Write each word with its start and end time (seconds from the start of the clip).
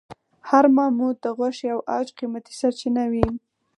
هر 0.49 0.65
ماموت 0.77 1.15
د 1.21 1.25
غوښې 1.37 1.67
او 1.75 1.79
عاج 1.91 2.07
قیمتي 2.17 2.53
سرچینه 2.61 3.03
وه. 3.11 3.27